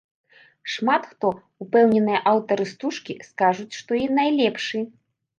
Шмат 0.75 1.03
хто, 1.09 1.29
упэўненыя 1.65 2.19
аўтары 2.31 2.65
стужкі, 2.71 3.17
скажуць, 3.27 3.77
што 3.81 3.91
і 3.99 4.07
найлепшы. 4.21 4.77